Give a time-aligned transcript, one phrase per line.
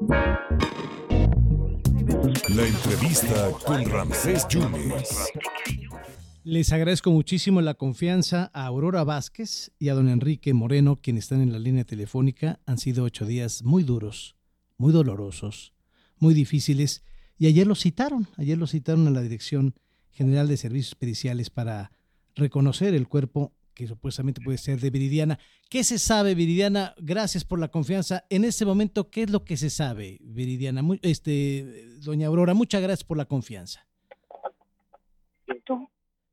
[0.00, 0.14] La
[2.64, 5.32] entrevista con Ramsés Yunes.
[6.44, 11.40] Les agradezco muchísimo la confianza a Aurora Vázquez y a don Enrique Moreno, quienes están
[11.40, 12.60] en la línea telefónica.
[12.64, 14.36] Han sido ocho días muy duros,
[14.76, 15.74] muy dolorosos,
[16.18, 17.02] muy difíciles.
[17.36, 19.74] Y ayer los citaron, ayer los citaron a la Dirección
[20.12, 21.90] General de Servicios Periciales para
[22.36, 25.38] reconocer el cuerpo que supuestamente puede ser de Viridiana.
[25.70, 26.96] ¿Qué se sabe, Viridiana?
[26.98, 28.24] Gracias por la confianza.
[28.28, 30.82] En este momento, ¿qué es lo que se sabe, Viridiana?
[31.02, 33.86] este, doña Aurora, muchas gracias por la confianza.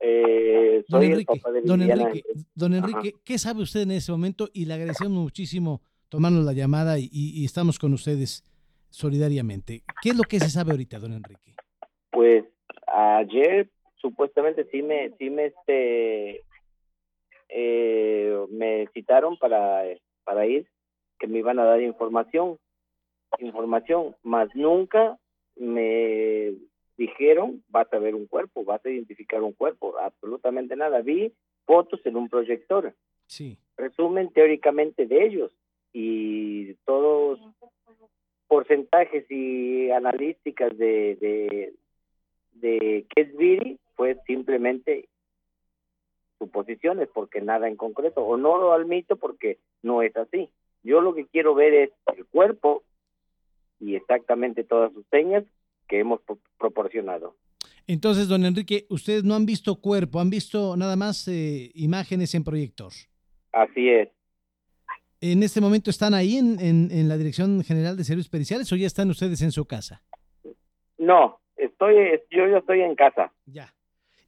[0.00, 2.22] Eh, don Enrique, don Enrique,
[2.54, 4.48] don Enrique ¿qué sabe usted en ese momento?
[4.52, 8.42] Y le agradecemos muchísimo tomarnos la llamada y, estamos con ustedes
[8.88, 9.82] solidariamente.
[10.02, 11.54] ¿Qué es lo que se sabe ahorita, don Enrique?
[12.10, 12.44] Pues
[12.86, 16.43] ayer supuestamente sí me, sí me, este,
[17.56, 19.84] eh, me citaron para,
[20.24, 20.66] para ir,
[21.20, 22.58] que me iban a dar información,
[23.38, 25.16] información, más nunca
[25.54, 26.54] me
[26.96, 31.00] dijeron, vas a ver un cuerpo, vas a identificar un cuerpo, absolutamente nada.
[31.00, 31.32] Vi
[31.64, 32.92] fotos en un proyector.
[33.26, 33.56] Sí.
[33.76, 35.52] Resumen teóricamente de ellos
[35.92, 37.38] y todos
[38.48, 41.74] porcentajes y analíticas de, de,
[42.54, 45.08] de qué es Viri fue simplemente
[46.38, 50.50] suposiciones porque nada en concreto o no lo admito porque no es así.
[50.82, 52.82] Yo lo que quiero ver es el cuerpo
[53.80, 55.44] y exactamente todas sus señas
[55.88, 56.20] que hemos
[56.58, 57.34] proporcionado.
[57.86, 62.44] Entonces, don Enrique, ustedes no han visto cuerpo, han visto nada más eh, imágenes en
[62.44, 62.92] proyector.
[63.52, 64.08] Así es.
[65.20, 68.86] ¿En este momento están ahí en, en, la Dirección General de Servicios Periciales o ya
[68.86, 70.02] están ustedes en su casa?
[70.98, 71.94] No, estoy,
[72.30, 73.32] yo ya estoy en casa.
[73.46, 73.74] Ya.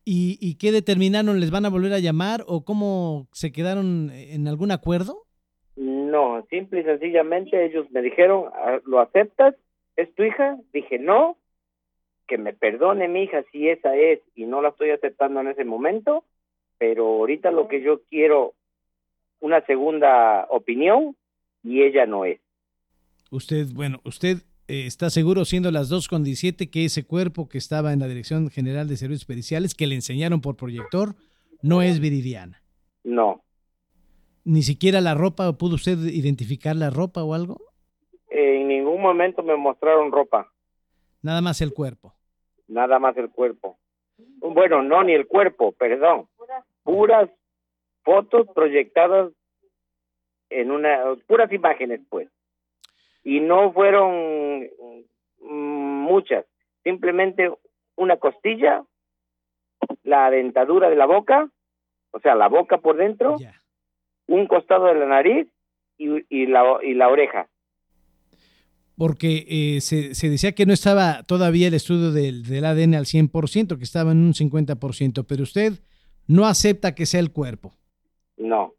[0.08, 1.40] ¿Y, ¿Y qué determinaron?
[1.40, 5.24] ¿Les van a volver a llamar o cómo se quedaron en algún acuerdo?
[5.74, 9.56] No, simple y sencillamente ellos me dijeron, ah, ¿lo aceptas?
[9.96, 10.58] ¿Es tu hija?
[10.72, 11.36] Dije, no,
[12.28, 15.64] que me perdone mi hija si esa es y no la estoy aceptando en ese
[15.64, 16.22] momento,
[16.78, 18.54] pero ahorita lo que yo quiero,
[19.40, 21.16] una segunda opinión
[21.64, 22.38] y ella no es.
[23.32, 24.38] Usted, bueno, usted
[24.68, 28.88] eh, está seguro, siendo las 2.17, que ese cuerpo que estaba en la Dirección General
[28.88, 31.14] de Servicios Periciales, que le enseñaron por proyector,
[31.62, 32.62] no es Viridiana.
[33.04, 33.42] No.
[34.44, 35.52] ¿Ni siquiera la ropa?
[35.58, 37.60] ¿Pudo usted identificar la ropa o algo?
[38.28, 40.52] en ningún momento me mostraron ropa.
[41.22, 42.14] Nada más el cuerpo.
[42.68, 43.78] Nada más el cuerpo.
[44.38, 46.28] Bueno, no, ni el cuerpo, perdón.
[46.82, 47.30] Puras
[48.02, 49.32] fotos proyectadas
[50.50, 52.28] en una, puras imágenes, pues.
[53.26, 54.68] Y no fueron
[55.40, 56.46] mm, muchas,
[56.84, 57.50] simplemente
[57.96, 58.84] una costilla,
[60.04, 61.50] la dentadura de la boca,
[62.12, 63.36] o sea, la boca por dentro,
[64.28, 65.48] un costado de la nariz
[65.98, 67.48] y, y, la, y la oreja
[68.96, 73.04] porque eh, se, se, decía que no estaba todavía el estudio del, del, ADN al
[73.04, 75.74] 100%, que estaba en un 50%, pero usted
[76.26, 77.74] no acepta que sea el cuerpo.
[78.38, 78.75] No.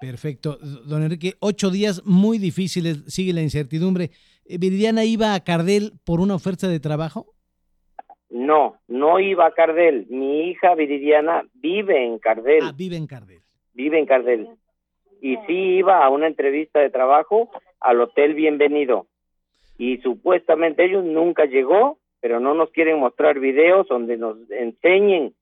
[0.00, 0.58] Perfecto.
[0.86, 4.10] Don Enrique, ocho días muy difíciles, sigue la incertidumbre.
[4.44, 7.34] Eh, ¿Viridiana iba a Cardel por una oferta de trabajo?
[8.28, 10.06] No, no iba a Cardel.
[10.10, 12.64] Mi hija Viridiana vive en Cardel.
[12.64, 13.42] Ah, vive en Cardel.
[13.72, 14.48] Vive en Cardel
[15.24, 17.48] y sí iba a una entrevista de trabajo
[17.80, 19.06] al Hotel Bienvenido.
[19.78, 25.32] Y supuestamente ellos nunca llegó, pero no nos quieren mostrar videos donde nos enseñen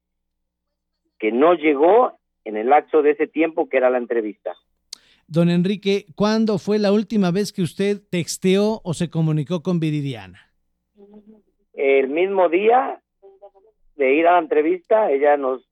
[1.18, 2.12] que no llegó
[2.44, 4.54] en el lapso de ese tiempo que era la entrevista.
[5.26, 10.52] Don Enrique, ¿cuándo fue la última vez que usted texteó o se comunicó con Viridiana?
[11.74, 13.00] El mismo día
[13.96, 15.66] de ir a la entrevista, ella nos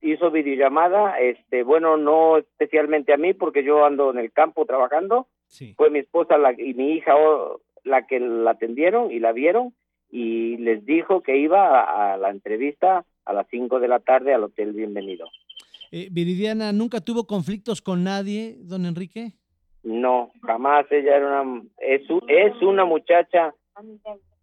[0.00, 5.26] hizo videollamada, este, bueno, no especialmente a mí porque yo ando en el campo trabajando,
[5.76, 7.14] fue mi esposa la, y mi hija
[7.84, 9.74] la que la atendieron y la vieron
[10.10, 14.44] y les dijo que iba a, la entrevista a las 5 de la tarde al
[14.44, 15.26] Hotel Bienvenido.
[15.90, 19.32] Eh, Viridiana, ¿nunca tuvo conflictos con nadie, don Enrique?
[19.82, 20.86] No, jamás.
[20.90, 23.54] Ella era una, es, es una muchacha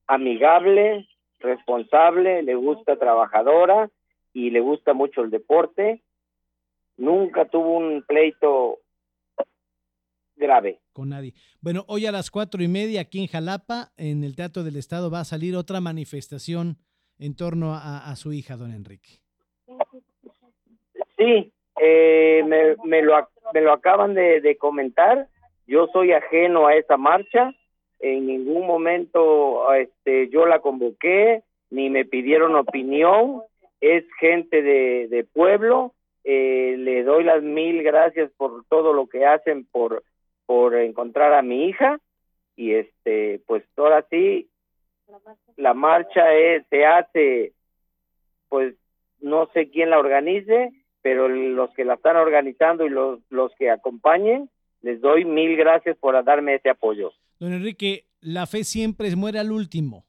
[0.08, 1.08] amigable,
[1.40, 3.90] responsable, le gusta trabajadora
[4.34, 6.04] y le gusta mucho el deporte.
[6.98, 8.80] Nunca tuvo un pleito
[10.36, 10.82] grave.
[10.94, 11.34] Con nadie.
[11.62, 15.10] Bueno, hoy a las cuatro y media aquí en Jalapa, en el Teatro del Estado,
[15.10, 16.78] va a salir otra manifestación
[17.18, 19.22] en torno a, su hija, don Enrique.
[21.18, 21.52] Sí,
[21.82, 25.28] eh, me, me, lo, me lo acaban de, comentar.
[25.68, 27.54] Yo soy ajeno a esa marcha.
[28.00, 33.42] En ningún momento este, yo la convoqué, ni me pidieron opinión
[33.82, 35.94] es gente de, pueblo.
[36.24, 40.04] Eh, le doy las mil gracias por todo lo que hacen por,
[40.46, 42.00] por encontrar a mi hija
[42.56, 44.50] y este, pues ahora sí,
[45.58, 47.54] la marcha es, se hace,
[48.50, 48.76] pues
[49.20, 50.72] no sé quién la organice,
[51.06, 54.50] pero los que la están organizando y los, los que acompañen,
[54.82, 57.12] les doy mil gracias por darme ese apoyo.
[57.40, 60.04] Don Enrique, la fe siempre muere al último.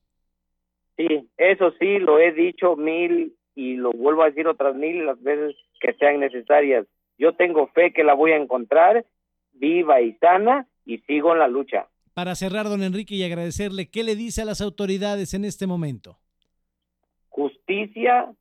[0.97, 5.23] Sí, eso sí, lo he dicho mil y lo vuelvo a decir otras mil las
[5.23, 6.87] veces que sean necesarias.
[7.19, 9.05] Yo tengo fe que la voy a encontrar
[9.53, 11.89] viva y sana y sigo en la lucha.
[12.15, 16.17] Para cerrar, don Enrique, y agradecerle, ¿qué le dice a las autoridades en este momento?
[17.29, 18.33] Justicia,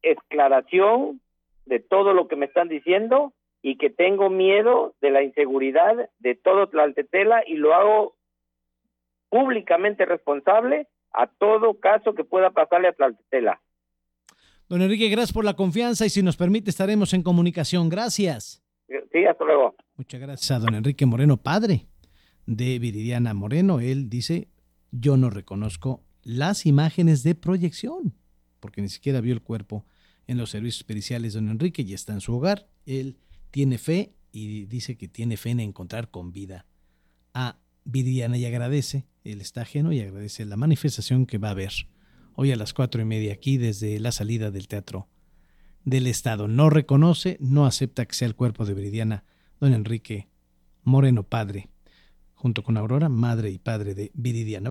[0.00, 1.20] esclaración
[1.68, 3.32] de todo lo que me están diciendo
[3.62, 8.16] y que tengo miedo de la inseguridad de todo Tlaltetela y lo hago
[9.28, 13.60] públicamente responsable a todo caso que pueda pasarle a Tlaltetela.
[14.68, 17.88] Don Enrique, gracias por la confianza y si nos permite estaremos en comunicación.
[17.88, 18.62] Gracias.
[18.86, 19.74] Sí, hasta luego.
[19.96, 21.86] Muchas gracias a don Enrique Moreno, padre
[22.46, 23.80] de Viridiana Moreno.
[23.80, 24.48] Él dice,
[24.90, 28.14] yo no reconozco las imágenes de proyección,
[28.60, 29.84] porque ni siquiera vio el cuerpo
[30.28, 32.68] en los servicios periciales don Enrique y está en su hogar.
[32.86, 33.18] Él
[33.50, 36.66] tiene fe y dice que tiene fe en encontrar con vida
[37.34, 41.72] a Viridiana y agradece, él está ajeno y agradece la manifestación que va a haber
[42.34, 45.08] hoy a las cuatro y media aquí desde la salida del teatro
[45.84, 46.48] del Estado.
[46.48, 49.24] No reconoce, no acepta que sea el cuerpo de Viridiana,
[49.58, 50.28] don Enrique
[50.84, 51.70] Moreno, padre,
[52.34, 54.68] junto con Aurora, madre y padre de Viridiana.